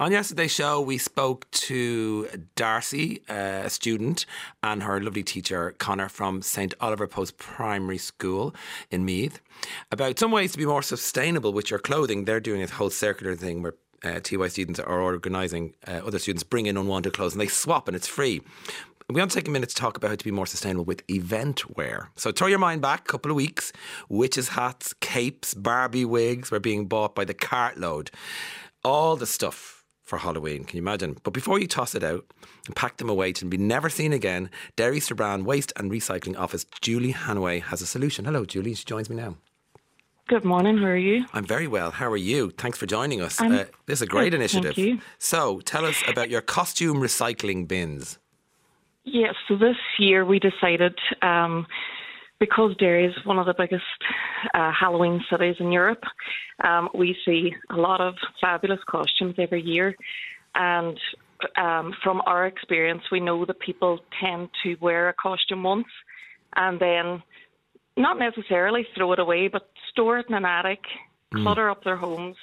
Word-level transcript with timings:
On 0.00 0.12
yesterday's 0.12 0.52
show, 0.52 0.80
we 0.80 0.96
spoke 0.96 1.50
to 1.50 2.28
Darcy, 2.54 3.20
uh, 3.28 3.62
a 3.64 3.68
student, 3.68 4.26
and 4.62 4.84
her 4.84 5.00
lovely 5.00 5.24
teacher, 5.24 5.74
Connor, 5.78 6.08
from 6.08 6.40
St. 6.40 6.72
Oliver 6.80 7.08
Post 7.08 7.36
Primary 7.36 7.98
School 7.98 8.54
in 8.92 9.04
Meath, 9.04 9.40
about 9.90 10.16
some 10.16 10.30
ways 10.30 10.52
to 10.52 10.58
be 10.58 10.66
more 10.66 10.82
sustainable 10.82 11.52
with 11.52 11.68
your 11.68 11.80
clothing. 11.80 12.26
They're 12.26 12.38
doing 12.38 12.62
a 12.62 12.68
whole 12.68 12.90
circular 12.90 13.34
thing 13.34 13.60
where 13.60 13.74
uh, 14.04 14.20
TY 14.20 14.46
students 14.46 14.78
are 14.78 15.00
organising 15.00 15.74
uh, 15.88 16.02
other 16.06 16.20
students 16.20 16.44
bring 16.44 16.66
in 16.66 16.76
unwanted 16.76 17.14
clothes 17.14 17.32
and 17.32 17.40
they 17.40 17.48
swap 17.48 17.88
and 17.88 17.96
it's 17.96 18.06
free. 18.06 18.40
We 19.10 19.20
want 19.20 19.32
to 19.32 19.36
take 19.36 19.48
a 19.48 19.50
minute 19.50 19.70
to 19.70 19.74
talk 19.74 19.96
about 19.96 20.10
how 20.10 20.16
to 20.16 20.24
be 20.24 20.30
more 20.30 20.46
sustainable 20.46 20.84
with 20.84 21.02
event 21.10 21.76
wear. 21.76 22.12
So 22.14 22.30
throw 22.30 22.46
your 22.46 22.60
mind 22.60 22.82
back 22.82 23.00
a 23.00 23.10
couple 23.10 23.32
of 23.32 23.36
weeks. 23.36 23.72
Witches' 24.08 24.50
hats, 24.50 24.92
capes, 25.00 25.54
Barbie 25.54 26.04
wigs 26.04 26.52
were 26.52 26.60
being 26.60 26.86
bought 26.86 27.16
by 27.16 27.24
the 27.24 27.34
cartload. 27.34 28.10
All 28.84 29.16
the 29.16 29.26
stuff 29.26 29.77
for 30.08 30.18
Halloween, 30.18 30.64
can 30.64 30.78
you 30.78 30.82
imagine? 30.82 31.18
But 31.22 31.32
before 31.34 31.60
you 31.60 31.66
toss 31.68 31.94
it 31.94 32.02
out 32.02 32.24
and 32.66 32.74
pack 32.74 32.96
them 32.96 33.10
away 33.10 33.32
to 33.34 33.44
be 33.44 33.58
never 33.58 33.90
seen 33.90 34.12
again, 34.14 34.48
Derry 34.74 35.00
Strabane 35.00 35.44
Waste 35.44 35.72
and 35.76 35.90
Recycling 35.90 36.36
Office 36.38 36.64
Julie 36.80 37.12
Hannaway 37.12 37.60
has 37.62 37.82
a 37.82 37.86
solution. 37.86 38.24
Hello, 38.24 38.44
Julie. 38.46 38.74
She 38.74 38.84
joins 38.84 39.10
me 39.10 39.16
now. 39.16 39.36
Good 40.26 40.44
morning. 40.44 40.78
How 40.78 40.86
are 40.86 40.96
you? 40.96 41.24
I'm 41.34 41.44
very 41.44 41.66
well. 41.66 41.90
How 41.90 42.10
are 42.10 42.16
you? 42.16 42.50
Thanks 42.50 42.78
for 42.78 42.86
joining 42.86 43.20
us. 43.20 43.40
I'm 43.40 43.52
Uh, 43.52 43.64
this 43.86 43.98
is 43.98 44.02
a 44.02 44.06
great 44.06 44.32
initiative. 44.34 44.74
thank 44.74 44.86
you. 44.88 45.00
So, 45.18 45.60
tell 45.60 45.84
us 45.84 46.02
about 46.08 46.30
your 46.30 46.40
costume 46.42 46.96
recycling 46.98 47.68
bins. 47.68 48.18
Yes, 49.04 49.34
so 49.46 49.56
this 49.56 49.76
year 49.98 50.24
we 50.26 50.38
decided 50.38 50.94
um, 51.22 51.66
because 52.40 52.76
Derry 52.78 53.06
is 53.06 53.14
one 53.24 53.38
of 53.38 53.46
the 53.46 53.54
biggest 53.56 53.84
uh, 54.54 54.72
Halloween 54.78 55.24
cities 55.30 55.56
in 55.58 55.72
Europe, 55.72 56.02
um, 56.64 56.88
we 56.94 57.16
see 57.24 57.52
a 57.70 57.76
lot 57.76 58.00
of 58.00 58.14
fabulous 58.40 58.80
costumes 58.88 59.34
every 59.38 59.62
year. 59.62 59.94
And 60.54 60.98
um, 61.56 61.94
from 62.02 62.20
our 62.26 62.46
experience, 62.46 63.02
we 63.10 63.20
know 63.20 63.44
that 63.44 63.60
people 63.60 64.00
tend 64.22 64.50
to 64.62 64.76
wear 64.80 65.08
a 65.08 65.14
costume 65.14 65.62
once 65.62 65.86
and 66.56 66.80
then 66.80 67.22
not 67.96 68.18
necessarily 68.18 68.86
throw 68.96 69.12
it 69.12 69.18
away, 69.18 69.48
but 69.48 69.68
store 69.90 70.18
it 70.18 70.26
in 70.28 70.34
an 70.34 70.44
attic, 70.44 70.80
clutter 71.34 71.68
up 71.68 71.84
their 71.84 71.96
homes, 71.96 72.36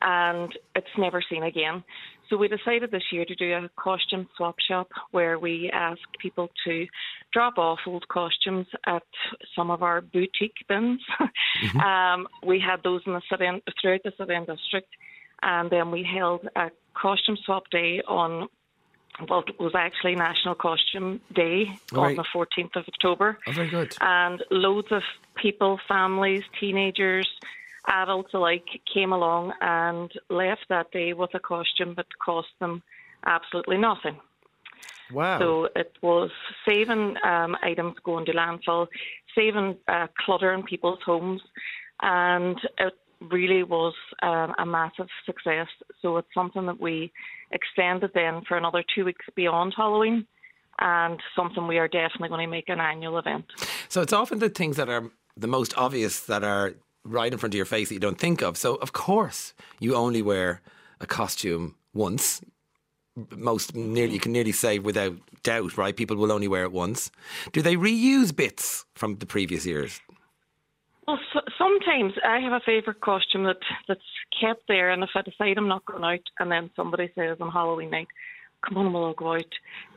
and 0.00 0.56
it's 0.74 0.86
never 0.96 1.22
seen 1.22 1.42
again. 1.42 1.82
So 2.28 2.36
we 2.36 2.48
decided 2.48 2.90
this 2.90 3.04
year 3.10 3.24
to 3.24 3.34
do 3.34 3.52
a 3.54 3.70
costume 3.76 4.28
swap 4.36 4.56
shop 4.60 4.88
where 5.12 5.38
we 5.38 5.70
ask 5.72 6.00
people 6.20 6.50
to 6.66 6.86
drop 7.32 7.56
off 7.56 7.78
old 7.86 8.06
costumes 8.08 8.66
at 8.86 9.02
some 9.56 9.70
of 9.70 9.82
our 9.82 10.02
boutique 10.02 10.56
bins. 10.68 11.00
um, 11.84 12.28
we 12.46 12.60
had 12.60 12.82
those 12.82 13.00
in 13.06 13.14
the 13.14 13.22
city 13.30 13.46
and, 13.46 13.62
throughout 13.80 14.00
the 14.04 14.12
city 14.18 14.34
and 14.34 14.46
district, 14.46 14.88
and 15.42 15.70
then 15.70 15.90
we 15.90 16.02
held 16.02 16.46
a 16.54 16.70
costume 16.94 17.38
swap 17.44 17.64
day 17.70 18.02
on. 18.06 18.48
Well, 19.28 19.42
it 19.48 19.58
was 19.58 19.74
actually 19.74 20.14
National 20.14 20.54
Costume 20.54 21.20
Day 21.34 21.64
Right. 21.90 22.10
on 22.10 22.14
the 22.14 22.24
14th 22.32 22.76
of 22.76 22.84
October 22.86 23.36
Oh, 23.48 23.52
very 23.52 23.68
good. 23.68 23.92
and 24.00 24.44
loads 24.52 24.92
of 24.92 25.02
people, 25.34 25.80
families, 25.88 26.44
teenagers, 26.60 27.28
adults 27.86 28.34
alike 28.34 28.66
came 28.92 29.12
along 29.12 29.52
and 29.60 30.10
left 30.30 30.66
that 30.68 30.90
day 30.90 31.12
with 31.12 31.30
a 31.34 31.38
costume 31.38 31.94
that 31.96 32.06
cost 32.24 32.48
them 32.60 32.82
absolutely 33.26 33.78
nothing. 33.78 34.18
Wow. 35.12 35.38
So 35.38 35.68
it 35.74 35.96
was 36.02 36.30
saving 36.68 37.16
um, 37.24 37.56
items 37.62 37.96
going 38.04 38.26
to 38.26 38.32
landfill, 38.32 38.88
saving 39.34 39.76
uh, 39.88 40.08
clutter 40.18 40.52
in 40.52 40.62
people's 40.62 40.98
homes, 41.04 41.40
and 42.02 42.58
it 42.78 42.92
really 43.20 43.62
was 43.62 43.94
um, 44.22 44.54
a 44.58 44.66
massive 44.66 45.08
success. 45.24 45.68
So 46.02 46.18
it's 46.18 46.28
something 46.34 46.66
that 46.66 46.80
we 46.80 47.12
extended 47.50 48.10
then 48.14 48.42
for 48.46 48.56
another 48.56 48.84
two 48.94 49.04
weeks 49.04 49.24
beyond 49.34 49.74
Halloween. 49.76 50.26
And 50.80 51.18
something 51.34 51.66
we 51.66 51.78
are 51.78 51.88
definitely 51.88 52.28
going 52.28 52.46
to 52.46 52.50
make 52.50 52.68
an 52.68 52.78
annual 52.78 53.18
event. 53.18 53.46
So 53.88 54.00
it's 54.00 54.12
often 54.12 54.38
the 54.38 54.48
things 54.48 54.76
that 54.76 54.88
are 54.88 55.10
the 55.36 55.48
most 55.48 55.76
obvious 55.76 56.20
that 56.26 56.44
are 56.44 56.74
right 57.08 57.32
in 57.32 57.38
front 57.38 57.54
of 57.54 57.56
your 57.56 57.64
face 57.64 57.88
that 57.88 57.94
you 57.94 58.00
don't 58.00 58.18
think 58.18 58.42
of. 58.42 58.56
So 58.56 58.76
of 58.76 58.92
course 58.92 59.54
you 59.80 59.94
only 59.94 60.22
wear 60.22 60.60
a 61.00 61.06
costume 61.06 61.74
once. 61.94 62.40
Most 63.34 63.74
nearly 63.74 64.14
you 64.14 64.20
can 64.20 64.32
nearly 64.32 64.52
say 64.52 64.78
without 64.78 65.16
doubt, 65.42 65.76
right? 65.76 65.96
People 65.96 66.16
will 66.16 66.32
only 66.32 66.48
wear 66.48 66.64
it 66.64 66.72
once. 66.72 67.10
Do 67.52 67.62
they 67.62 67.76
reuse 67.76 68.34
bits 68.34 68.84
from 68.94 69.16
the 69.16 69.26
previous 69.26 69.66
years? 69.66 70.00
Well, 71.06 71.18
so, 71.32 71.40
sometimes 71.56 72.12
I 72.22 72.38
have 72.40 72.52
a 72.52 72.60
favourite 72.60 73.00
costume 73.00 73.44
that 73.44 73.56
that's 73.88 74.00
kept 74.38 74.68
there, 74.68 74.90
and 74.90 75.02
if 75.02 75.10
I 75.14 75.22
decide 75.22 75.56
I'm 75.56 75.66
not 75.66 75.86
going 75.86 76.04
out, 76.04 76.20
and 76.38 76.52
then 76.52 76.70
somebody 76.76 77.10
says 77.14 77.38
on 77.40 77.50
Halloween 77.50 77.90
night, 77.90 78.08
"Come 78.66 78.78
on, 78.78 78.92
we'll 78.92 79.04
all 79.04 79.14
go 79.14 79.34
out," 79.34 79.54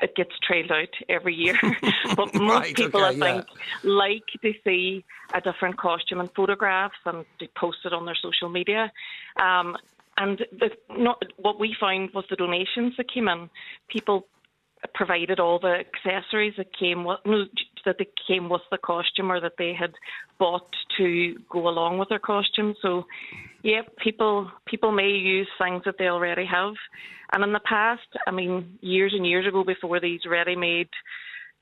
it 0.00 0.14
gets 0.16 0.32
trailed 0.46 0.70
out 0.70 0.88
every 1.08 1.34
year. 1.34 1.58
but 2.16 2.34
most 2.34 2.50
Right, 2.50 2.74
people, 2.74 3.04
okay, 3.04 3.16
I 3.16 3.32
think, 3.32 3.46
like 3.84 4.26
to 4.42 4.52
see 4.64 5.04
a 5.34 5.40
different 5.40 5.78
costume 5.78 6.20
and 6.20 6.30
photographs, 6.34 6.96
and 7.06 7.24
they 7.40 7.48
post 7.56 7.78
it 7.84 7.92
on 7.92 8.04
their 8.04 8.16
social 8.20 8.48
media. 8.48 8.92
Um, 9.40 9.76
and 10.16 10.44
the, 10.52 10.70
not, 10.90 11.22
what 11.36 11.58
we 11.58 11.74
found 11.80 12.10
was 12.14 12.24
the 12.28 12.36
donations 12.36 12.94
that 12.98 13.10
came 13.12 13.28
in. 13.28 13.48
People 13.88 14.26
provided 14.94 15.40
all 15.40 15.58
the 15.58 15.76
accessories 15.80 16.54
that 16.56 16.76
came 16.76 17.04
with 17.04 17.18
that 17.84 17.96
they 17.98 18.08
came 18.28 18.48
with 18.48 18.62
the 18.70 18.78
costume 18.78 19.30
or 19.30 19.40
that 19.40 19.54
they 19.58 19.72
had 19.72 19.92
bought 20.38 20.68
to 20.98 21.36
go 21.50 21.68
along 21.68 21.98
with 21.98 22.08
their 22.08 22.18
costume. 22.18 22.74
So, 22.82 23.04
yeah, 23.62 23.82
people 24.02 24.50
people 24.66 24.92
may 24.92 25.10
use 25.10 25.48
things 25.58 25.82
that 25.84 25.96
they 25.98 26.08
already 26.08 26.46
have. 26.46 26.74
And 27.32 27.42
in 27.44 27.52
the 27.52 27.60
past, 27.60 28.08
I 28.26 28.30
mean, 28.30 28.78
years 28.80 29.12
and 29.16 29.26
years 29.26 29.46
ago, 29.46 29.64
before 29.64 30.00
these 30.00 30.20
ready-made 30.28 30.88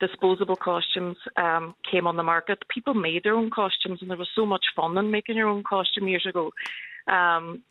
disposable 0.01 0.57
costumes 0.57 1.15
um, 1.37 1.75
came 1.89 2.07
on 2.07 2.17
the 2.17 2.23
market, 2.23 2.57
people 2.73 2.93
made 2.93 3.23
their 3.23 3.35
own 3.35 3.49
costumes, 3.49 3.99
and 4.01 4.09
there 4.09 4.17
was 4.17 4.27
so 4.35 4.45
much 4.45 4.65
fun 4.75 4.97
in 4.97 5.11
making 5.11 5.37
your 5.37 5.47
own 5.47 5.63
costume 5.63 6.07
years 6.07 6.25
ago. 6.27 6.51
Um, 7.07 7.61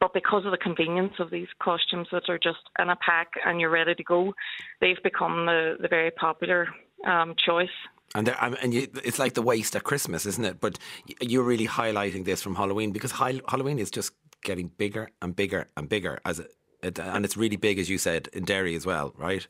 but 0.00 0.12
because 0.12 0.44
of 0.44 0.50
the 0.50 0.58
convenience 0.58 1.14
of 1.20 1.30
these 1.30 1.46
costumes 1.62 2.08
that 2.10 2.28
are 2.28 2.38
just 2.38 2.58
in 2.78 2.90
a 2.90 2.96
pack 2.96 3.28
and 3.46 3.60
you're 3.60 3.70
ready 3.70 3.94
to 3.94 4.04
go, 4.04 4.34
they've 4.80 5.02
become 5.02 5.46
the, 5.46 5.76
the 5.80 5.88
very 5.88 6.10
popular 6.10 6.68
um, 7.06 7.34
choice. 7.46 7.68
And 8.14 8.26
there, 8.26 8.36
and 8.62 8.72
you, 8.72 8.88
it's 9.04 9.18
like 9.18 9.34
the 9.34 9.42
waste 9.42 9.76
at 9.76 9.84
Christmas, 9.84 10.26
isn't 10.26 10.44
it? 10.44 10.60
But 10.60 10.78
you're 11.20 11.42
really 11.42 11.66
highlighting 11.66 12.24
this 12.24 12.42
from 12.42 12.54
Halloween 12.54 12.92
because 12.92 13.10
Hall- 13.12 13.40
Halloween 13.48 13.78
is 13.78 13.90
just 13.90 14.12
getting 14.42 14.68
bigger 14.68 15.10
and 15.20 15.34
bigger 15.34 15.68
and 15.76 15.88
bigger 15.88 16.20
as 16.24 16.38
it, 16.38 16.52
it, 16.82 16.98
and 16.98 17.24
it's 17.24 17.36
really 17.36 17.56
big, 17.56 17.78
as 17.78 17.90
you 17.90 17.98
said, 17.98 18.28
in 18.32 18.44
Derry 18.44 18.74
as 18.74 18.86
well, 18.86 19.12
right? 19.16 19.46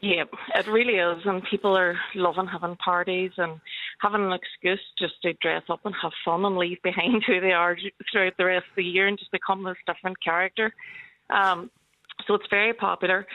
Yeah, 0.00 0.24
it 0.54 0.66
really 0.66 0.94
is, 0.94 1.22
and 1.24 1.42
people 1.50 1.76
are 1.76 1.98
loving 2.14 2.46
having 2.46 2.76
parties 2.76 3.32
and 3.38 3.58
having 4.00 4.24
an 4.24 4.32
excuse 4.32 4.80
just 4.98 5.14
to 5.22 5.32
dress 5.34 5.62
up 5.70 5.80
and 5.84 5.94
have 6.00 6.12
fun 6.24 6.44
and 6.44 6.58
leave 6.58 6.82
behind 6.82 7.24
who 7.26 7.40
they 7.40 7.52
are 7.52 7.76
throughout 8.12 8.36
the 8.36 8.44
rest 8.44 8.66
of 8.70 8.76
the 8.76 8.84
year 8.84 9.06
and 9.08 9.18
just 9.18 9.32
become 9.32 9.64
this 9.64 9.76
different 9.86 10.22
character. 10.22 10.72
Um, 11.30 11.70
so 12.26 12.34
it's 12.34 12.46
very 12.50 12.72
popular, 12.72 13.26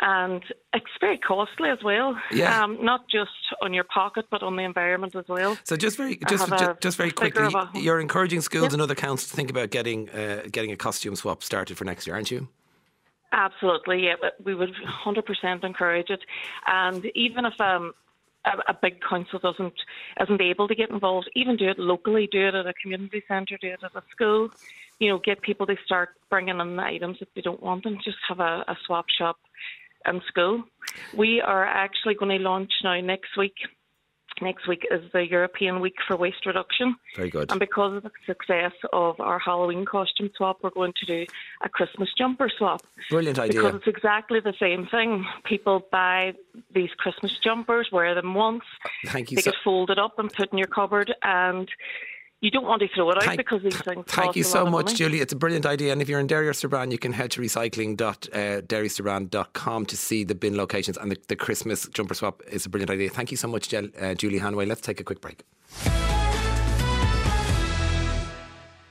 and 0.00 0.42
it's 0.72 0.86
very 1.00 1.18
costly 1.18 1.70
as 1.70 1.78
well. 1.82 2.16
Yeah. 2.30 2.62
Um, 2.62 2.84
not 2.84 3.08
just 3.08 3.30
on 3.62 3.74
your 3.74 3.84
pocket, 3.84 4.26
but 4.30 4.42
on 4.42 4.56
the 4.56 4.62
environment 4.62 5.16
as 5.16 5.26
well. 5.28 5.56
So 5.64 5.76
just 5.76 5.96
very, 5.96 6.16
just 6.28 6.48
just, 6.48 6.80
just 6.80 6.96
very 6.96 7.10
quickly, 7.10 7.52
a- 7.52 7.78
you're 7.78 8.00
encouraging 8.00 8.40
schools 8.40 8.64
Yep. 8.64 8.72
and 8.74 8.82
other 8.82 8.94
councils 8.94 9.30
to 9.30 9.36
think 9.36 9.50
about 9.50 9.70
getting 9.70 10.08
uh, 10.10 10.42
getting 10.50 10.72
a 10.72 10.76
costume 10.76 11.16
swap 11.16 11.42
started 11.42 11.76
for 11.76 11.84
next 11.84 12.06
year, 12.06 12.14
aren't 12.14 12.30
you? 12.30 12.48
Absolutely, 13.32 14.04
yeah. 14.06 14.14
We 14.42 14.54
would 14.54 14.72
100% 15.04 15.64
encourage 15.64 16.08
it, 16.10 16.20
and 16.66 17.04
even 17.14 17.44
if 17.44 17.60
um, 17.60 17.92
a, 18.44 18.74
big 18.80 19.02
council 19.02 19.38
doesn't 19.38 19.74
isn't 20.22 20.40
able 20.40 20.68
to 20.68 20.74
get 20.74 20.90
involved, 20.90 21.28
even 21.34 21.56
do 21.56 21.68
it 21.68 21.78
locally, 21.78 22.28
do 22.30 22.48
it 22.48 22.54
at 22.54 22.66
a 22.66 22.72
community 22.74 23.22
centre, 23.28 23.58
do 23.60 23.68
it 23.68 23.80
at 23.82 23.94
a 23.94 24.02
school. 24.10 24.48
You 24.98 25.10
know, 25.10 25.18
get 25.18 25.42
people 25.42 25.66
to 25.66 25.76
start 25.84 26.10
bringing 26.30 26.58
in 26.58 26.76
the 26.76 26.82
items 26.82 27.18
that 27.20 27.28
they 27.34 27.40
don't 27.42 27.62
want, 27.62 27.84
and 27.84 28.02
just 28.02 28.16
have 28.28 28.40
a, 28.40 28.64
a 28.66 28.76
swap 28.86 29.06
shop 29.10 29.36
in 30.08 30.20
school. 30.26 30.64
We 31.16 31.40
are 31.40 31.64
actually 31.64 32.14
going 32.14 32.36
to 32.36 32.42
launch 32.42 32.72
now 32.82 33.00
next 33.00 33.36
week. 33.36 33.54
Next 34.40 34.68
week 34.68 34.86
is 34.90 35.02
the 35.12 35.26
European 35.26 35.80
Week 35.80 35.96
for 36.06 36.16
Waste 36.16 36.46
Reduction. 36.46 36.94
Very 37.16 37.28
good. 37.28 37.50
And 37.50 37.58
because 37.58 37.96
of 37.96 38.02
the 38.04 38.10
success 38.24 38.72
of 38.92 39.18
our 39.18 39.38
Halloween 39.40 39.84
costume 39.84 40.30
swap, 40.36 40.58
we're 40.62 40.70
going 40.70 40.92
to 41.00 41.06
do 41.06 41.26
a 41.62 41.68
Christmas 41.68 42.08
jumper 42.16 42.48
swap. 42.56 42.82
Brilliant 43.10 43.40
idea. 43.40 43.62
Because 43.62 43.76
it's 43.80 43.88
exactly 43.88 44.38
the 44.38 44.54
same 44.60 44.86
thing. 44.86 45.26
People 45.44 45.86
buy 45.90 46.34
these 46.72 46.90
Christmas 46.98 47.32
jumpers, 47.42 47.88
wear 47.90 48.14
them 48.14 48.34
once, 48.34 48.62
Thank 49.06 49.32
you 49.32 49.36
they 49.36 49.42
so. 49.42 49.50
get 49.50 49.60
folded 49.64 49.98
up 49.98 50.18
and 50.18 50.32
put 50.32 50.52
in 50.52 50.58
your 50.58 50.68
cupboard, 50.68 51.12
and 51.22 51.68
you 52.40 52.50
don't 52.50 52.64
want 52.64 52.80
to 52.82 52.88
throw 52.94 53.10
it 53.10 53.16
out 53.16 53.24
Thank- 53.24 53.38
because 53.38 53.62
these 53.62 53.80
things 53.80 54.04
Thank 54.06 54.36
you 54.36 54.44
so 54.44 54.66
much. 54.66 54.94
Julie. 54.94 55.20
It's 55.20 55.32
a 55.32 55.36
brilliant 55.36 55.66
idea. 55.66 55.92
And 55.92 56.00
if 56.00 56.08
you're 56.08 56.20
in 56.20 56.26
Derry 56.26 56.48
or 56.48 56.52
Strabane, 56.52 56.90
you 56.90 56.98
can 56.98 57.12
head 57.12 57.30
to 57.32 57.40
recycling.derrystrabane.com 57.40 59.86
to 59.86 59.96
see 59.96 60.24
the 60.24 60.34
bin 60.34 60.56
locations. 60.56 60.96
And 60.96 61.12
the, 61.12 61.18
the 61.28 61.36
Christmas 61.36 61.86
jumper 61.88 62.14
swap 62.14 62.42
is 62.50 62.66
a 62.66 62.68
brilliant 62.68 62.90
idea. 62.90 63.10
Thank 63.10 63.30
you 63.30 63.36
so 63.36 63.46
much, 63.48 63.72
uh, 63.74 64.14
Julie 64.14 64.40
Hanway. 64.40 64.66
Let's 64.68 64.80
take 64.80 65.00
a 65.00 65.04
quick 65.04 65.20
break. 65.20 65.44